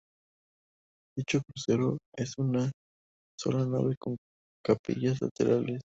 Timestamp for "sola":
3.37-3.67